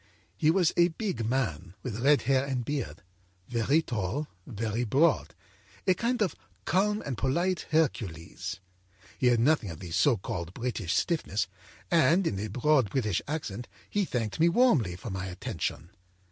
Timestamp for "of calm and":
6.23-7.19